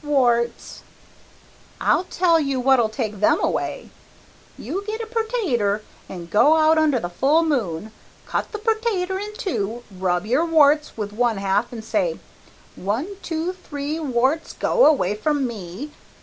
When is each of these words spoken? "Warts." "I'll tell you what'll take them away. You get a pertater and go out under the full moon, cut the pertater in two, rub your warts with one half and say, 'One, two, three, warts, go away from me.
"Warts." 0.03 0.81
"I'll 1.79 2.05
tell 2.05 2.39
you 2.39 2.59
what'll 2.59 2.89
take 2.89 3.19
them 3.19 3.39
away. 3.39 3.91
You 4.57 4.83
get 4.87 4.99
a 4.99 5.05
pertater 5.05 5.83
and 6.09 6.27
go 6.31 6.57
out 6.57 6.79
under 6.79 6.99
the 6.99 7.07
full 7.07 7.43
moon, 7.45 7.91
cut 8.25 8.51
the 8.51 8.57
pertater 8.57 9.19
in 9.19 9.35
two, 9.35 9.83
rub 9.95 10.25
your 10.25 10.43
warts 10.43 10.97
with 10.97 11.13
one 11.13 11.37
half 11.37 11.71
and 11.71 11.85
say, 11.85 12.17
'One, 12.75 13.09
two, 13.21 13.53
three, 13.53 13.99
warts, 13.99 14.53
go 14.53 14.87
away 14.87 15.13
from 15.13 15.45
me. 15.45 15.91